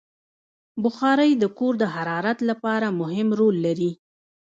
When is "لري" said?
3.65-3.91